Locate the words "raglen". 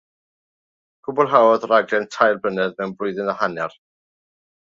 1.73-2.07